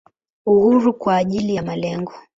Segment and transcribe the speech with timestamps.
[0.45, 2.13] Uhuru kwa ajili ya malengo.